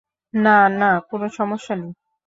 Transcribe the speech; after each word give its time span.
না, 0.33 0.57
না, 0.71 0.89
কোন 1.09 1.21
সমস্যা 1.29 1.73
নেই। 1.75 1.91